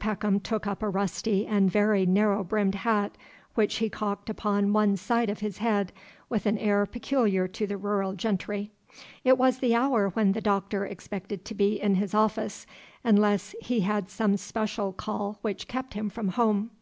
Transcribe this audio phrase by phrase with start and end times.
[0.00, 3.16] Peckham took up a rusty and very narrow brimmed hat,
[3.54, 5.92] which he cocked upon one side of his head,
[6.28, 8.72] with an air peculiar to the rural gentry.
[9.22, 12.66] It was the hour when the Doctor expected to be in his office,
[13.04, 16.72] unless he had some special call which kept him from home.